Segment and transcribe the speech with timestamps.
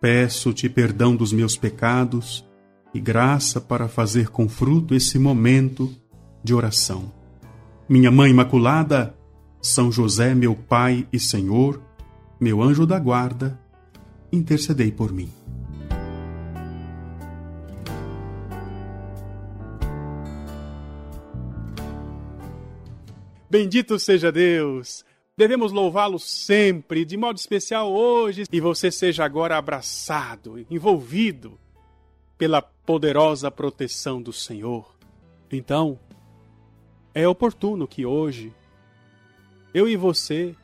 [0.00, 2.48] Peço-te perdão dos meus pecados
[2.94, 5.92] e graça para fazer com fruto esse momento
[6.42, 7.12] de oração.
[7.88, 9.16] Minha Mãe Imaculada,
[9.60, 11.82] São José, meu Pai e Senhor,
[12.40, 13.58] meu anjo da guarda,
[14.30, 15.30] intercedei por mim.
[23.50, 25.07] Bendito seja Deus!
[25.38, 31.56] Devemos louvá-lo sempre, de modo especial hoje, e você seja agora abraçado, envolvido
[32.36, 34.92] pela poderosa proteção do Senhor.
[35.48, 35.96] Então,
[37.14, 38.52] é oportuno que hoje
[39.72, 40.56] eu e você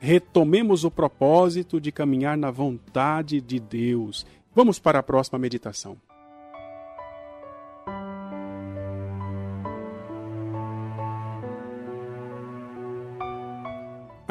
[0.00, 4.24] retomemos o propósito de caminhar na vontade de Deus.
[4.54, 5.98] Vamos para a próxima meditação.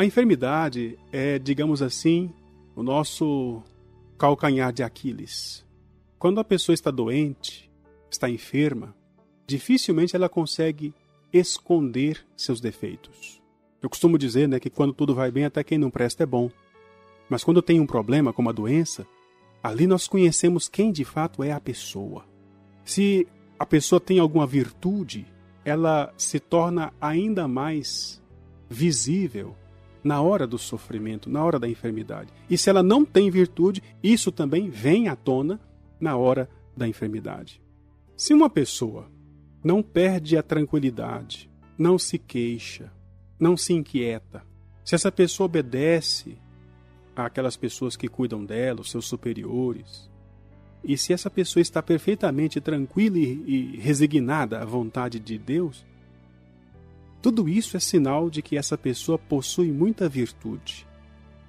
[0.02, 2.33] A enfermidade é, digamos assim,
[2.75, 3.61] o nosso
[4.17, 5.63] calcanhar de Aquiles.
[6.17, 7.71] Quando a pessoa está doente,
[8.09, 8.95] está enferma,
[9.45, 10.91] dificilmente ela consegue
[11.31, 13.39] esconder seus defeitos.
[13.79, 16.49] Eu costumo dizer né, que quando tudo vai bem, até quem não presta é bom.
[17.29, 19.05] Mas quando tem um problema, como a doença,
[19.61, 22.25] ali nós conhecemos quem de fato é a pessoa.
[22.83, 23.27] Se
[23.59, 25.27] a pessoa tem alguma virtude,
[25.63, 28.19] ela se torna ainda mais
[28.67, 29.55] visível
[30.03, 32.31] na hora do sofrimento, na hora da enfermidade.
[32.49, 35.59] E se ela não tem virtude, isso também vem à tona
[35.99, 37.61] na hora da enfermidade.
[38.16, 39.09] Se uma pessoa
[39.63, 42.91] não perde a tranquilidade, não se queixa,
[43.40, 44.44] não se inquieta,
[44.84, 46.38] se essa pessoa obedece
[47.16, 50.09] àquelas pessoas que cuidam dela, os seus superiores,
[50.84, 55.85] e se essa pessoa está perfeitamente tranquila e, resignada à vontade de Deus,
[57.22, 60.88] tudo isso é sinal de que essa pessoa possui muita virtude.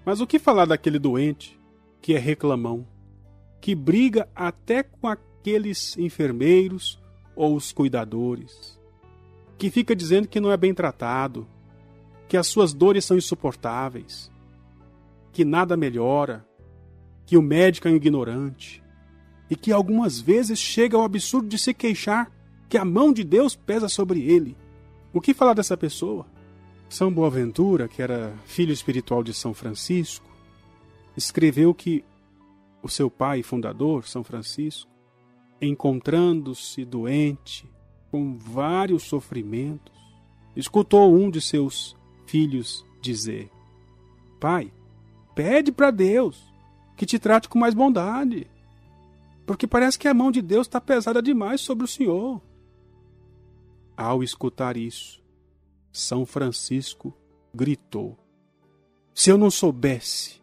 [0.05, 1.59] Mas o que falar daquele doente
[2.01, 2.87] que é reclamão,
[3.61, 7.01] que briga até com aqueles enfermeiros
[7.35, 8.79] ou os cuidadores,
[9.57, 11.47] que fica dizendo que não é bem tratado,
[12.29, 14.31] que as suas dores são insuportáveis,
[15.33, 16.45] que nada melhora,
[17.25, 18.83] que o médico é um ignorante
[19.49, 22.31] e que algumas vezes chega ao absurdo de se queixar
[22.69, 24.57] que a mão de Deus pesa sobre ele.
[25.13, 26.27] O que falar dessa pessoa?
[26.89, 30.27] São Boaventura, que era filho espiritual de São Francisco,
[31.17, 32.05] escreveu que
[32.83, 34.91] o seu pai fundador, São Francisco,
[35.61, 37.71] encontrando-se doente,
[38.11, 39.93] com vários sofrimentos,
[40.57, 41.97] escutou um de seus
[42.27, 43.51] filhos dizer:
[44.41, 44.73] Pai,
[45.35, 46.43] pede para Deus
[46.97, 48.47] que te trate com mais bondade,
[49.47, 52.41] porque parece que a mão de Deus está pesada demais sobre o Senhor.
[54.03, 55.23] Ao escutar isso,
[55.93, 57.17] São Francisco
[57.55, 58.19] gritou:
[59.15, 60.43] Se eu não soubesse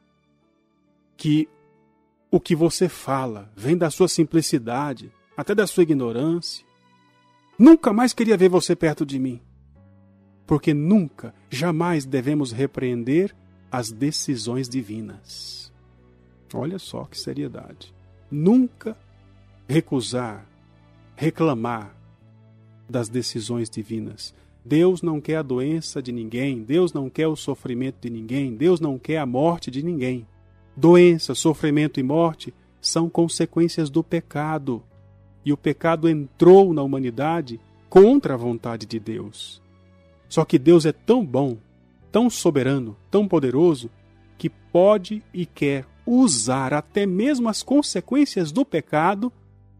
[1.17, 1.49] que
[2.31, 6.65] o que você fala vem da sua simplicidade, até da sua ignorância,
[7.57, 9.41] nunca mais queria ver você perto de mim.
[10.47, 13.35] Porque nunca, jamais devemos repreender
[13.69, 15.69] as decisões divinas.
[16.53, 17.93] Olha só que seriedade.
[18.31, 18.97] Nunca
[19.67, 20.47] recusar,
[21.17, 21.98] reclamar,
[22.89, 24.33] das decisões divinas.
[24.65, 28.79] Deus não quer a doença de ninguém, Deus não quer o sofrimento de ninguém, Deus
[28.79, 30.27] não quer a morte de ninguém.
[30.75, 34.83] Doença, sofrimento e morte são consequências do pecado.
[35.45, 39.61] E o pecado entrou na humanidade contra a vontade de Deus.
[40.27, 41.57] Só que Deus é tão bom,
[42.11, 43.89] tão soberano, tão poderoso,
[44.37, 49.31] que pode e quer usar até mesmo as consequências do pecado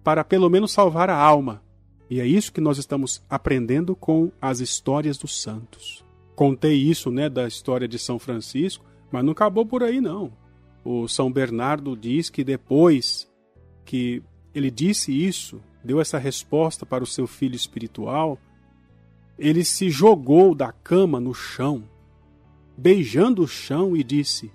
[0.04, 1.62] para pelo menos salvar a alma.
[2.10, 6.04] E é isso que nós estamos aprendendo com as histórias dos santos.
[6.36, 10.32] Contei isso, né, da história de São Francisco, mas não acabou por aí não.
[10.84, 13.30] O São Bernardo diz que depois
[13.86, 14.24] que
[14.56, 18.40] ele disse isso, deu essa resposta para o seu filho espiritual,
[19.38, 21.84] ele se jogou da cama no chão,
[22.78, 24.52] beijando o chão e disse: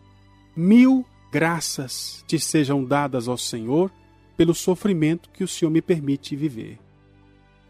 [0.56, 3.90] Mil graças te sejam dadas ao Senhor
[4.36, 6.78] pelo sofrimento que o Senhor me permite viver.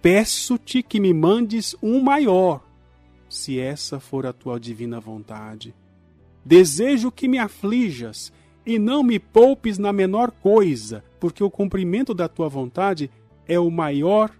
[0.04, 2.62] Peço-te que me mandes um maior,
[3.26, 5.74] se essa for a tua divina vontade.
[6.44, 8.30] Desejo que me aflijas
[8.66, 13.10] e não me poupes na menor coisa, porque o cumprimento da tua vontade
[13.48, 14.30] é o maior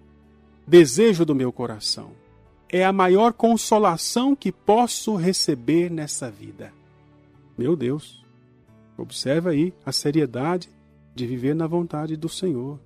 [0.68, 2.10] desejo do meu coração.
[2.68, 6.74] É a maior consolação que posso receber nessa vida.
[7.56, 8.22] Meu Deus,
[8.98, 10.68] observa aí a seriedade
[11.14, 12.78] de viver na vontade do Senhor.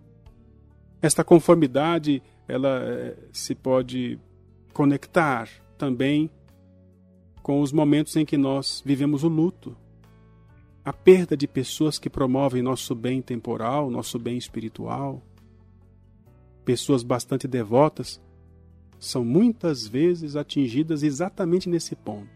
[1.02, 4.18] Esta conformidade, ela eh, se pode
[4.72, 6.30] conectar também
[7.42, 9.76] com os momentos em que nós vivemos o luto,
[10.84, 15.22] a perda de pessoas que promovem nosso bem temporal, nosso bem espiritual.
[16.64, 18.20] Pessoas bastante devotas
[18.98, 22.30] são muitas vezes atingidas exatamente nesse ponto,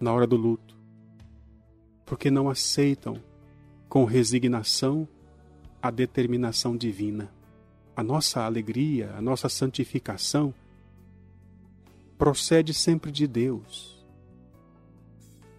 [0.00, 0.76] na hora do luto,
[2.06, 3.16] porque não aceitam
[3.88, 5.06] com resignação
[5.80, 7.30] a determinação divina.
[7.94, 10.54] A nossa alegria, a nossa santificação
[12.16, 14.02] procede sempre de Deus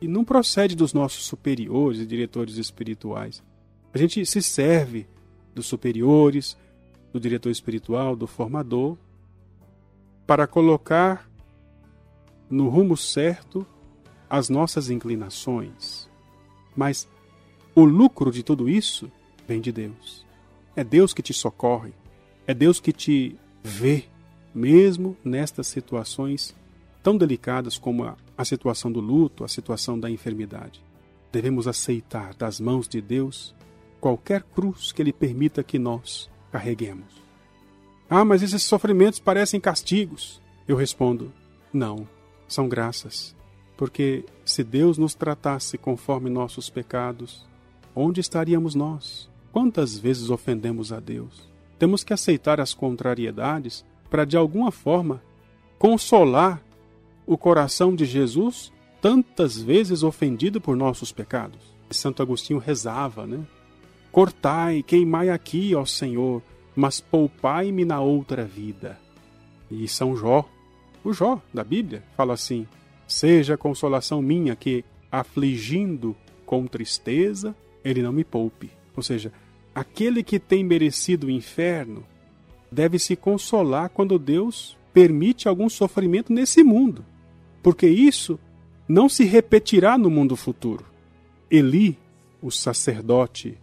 [0.02, 3.44] e não procede dos nossos superiores e diretores espirituais.
[3.94, 5.08] A gente se serve
[5.54, 6.58] dos superiores,
[7.14, 8.98] do diretor espiritual, do formador,
[10.26, 11.30] para colocar
[12.50, 13.66] no rumo certo
[14.30, 16.10] as nossas inclinações.
[16.76, 17.08] Mas
[17.76, 19.12] o lucro de tudo isso
[19.48, 20.26] vem de Deus.
[20.76, 21.94] É Deus que te socorre,
[22.46, 24.06] é Deus que te vê,
[24.54, 26.56] mesmo nestas situações
[27.02, 30.82] tão delicadas como a, a situação do luto, a situação da enfermidade.
[31.32, 33.56] Devemos aceitar das mãos de Deus
[34.00, 37.22] qualquer cruz que Ele permita que nós carreguemos.
[38.10, 40.42] Ah, mas esses sofrimentos parecem castigos.
[40.68, 41.32] Eu respondo:
[41.74, 42.08] não,
[42.48, 43.36] são graças.
[43.76, 47.46] Porque se Deus nos tratasse conforme nossos pecados,
[47.96, 49.30] onde estaríamos nós?
[49.52, 51.53] Quantas vezes ofendemos a Deus?
[51.84, 55.22] Temos que aceitar as contrariedades para, de alguma forma,
[55.78, 56.64] consolar
[57.28, 58.72] o coração de Jesus,
[59.02, 61.60] tantas vezes ofendido por nossos pecados.
[61.92, 63.46] Santo Agostinho rezava, né?
[64.14, 66.42] Cortai, queimai aqui, ó Senhor,
[66.74, 68.98] mas poupai-me na outra vida.
[69.70, 70.48] E São Jó,
[71.04, 72.66] o Jó da Bíblia, fala assim:
[73.06, 76.16] Seja consolação minha que, afligindo
[76.46, 77.54] com tristeza,
[77.84, 78.72] ele não me poupe.
[78.96, 79.34] Ou seja,
[79.74, 82.06] aquele que tem merecido o inferno
[82.72, 87.06] deve se consolar quando Deus permite algum sofrimento nesse mundo
[87.64, 88.38] porque isso
[88.88, 90.86] não se repetirá no mundo futuro.
[91.50, 91.98] Eli,
[92.42, 93.58] o sacerdote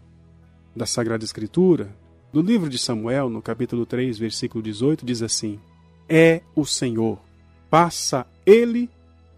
[0.74, 1.94] da Sagrada Escritura,
[2.32, 5.60] no livro de Samuel, no capítulo 3, versículo 18, diz assim:
[6.08, 7.18] É o Senhor,
[7.68, 8.88] passa ele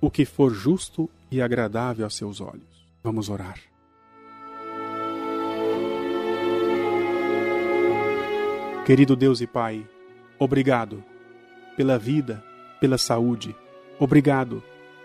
[0.01, 2.87] o que for justo e agradável aos seus olhos.
[3.03, 3.72] Vamos orar.
[8.85, 9.87] Querido Deus e Pai,
[10.39, 11.03] obrigado
[11.77, 12.43] pela vida,
[12.81, 13.55] pela saúde,
[14.03, 14.61] Obrigado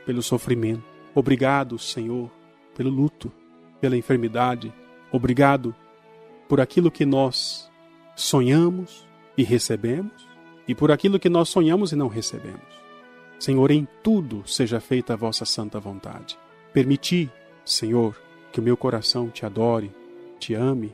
[0.07, 0.83] pelo sofrimento.
[1.13, 2.31] Obrigado, Senhor,
[2.75, 3.31] pelo luto,
[3.79, 4.73] pela enfermidade.
[5.11, 5.75] Obrigado
[6.49, 7.69] por aquilo que nós
[8.15, 9.07] sonhamos
[9.37, 10.27] e recebemos
[10.67, 12.75] e por aquilo que nós sonhamos e não recebemos.
[13.37, 16.39] Senhor, em tudo seja feita a vossa santa vontade.
[16.73, 17.29] Permiti,
[17.63, 18.19] Senhor,
[18.51, 19.91] que o meu coração te adore,
[20.39, 20.91] te ame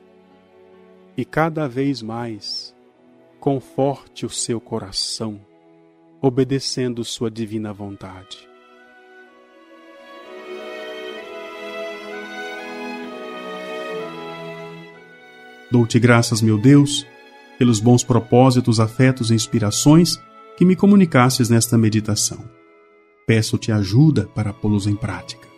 [1.16, 2.73] e cada vez mais
[3.44, 5.38] conforte o seu coração
[6.22, 8.48] obedecendo Sua divina vontade.
[15.70, 17.06] Dou-te graças, meu Deus,
[17.60, 20.18] pelos bons propósitos, afetos e inspirações
[20.56, 22.40] que me comunicastes nesta meditação.
[23.28, 25.50] Peço-te ajuda para pô-los em prática.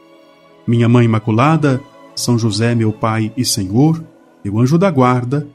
[0.65, 1.79] Minha Mãe Imaculada,
[2.15, 4.03] São José, meu Pai e Senhor,
[4.43, 5.47] meu anjo da guarda,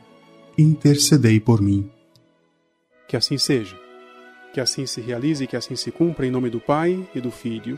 [0.57, 1.91] intercedei por mim.
[3.11, 3.75] Que assim seja.
[4.55, 7.33] Que assim se realize e que assim se cumpra em nome do Pai e do
[7.33, 7.77] Filho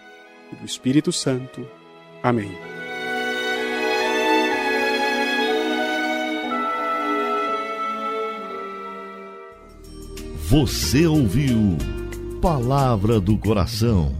[0.52, 1.66] e do Espírito Santo.
[2.22, 2.52] Amém.
[10.50, 11.78] Você ouviu
[12.42, 14.14] Palavra do Coração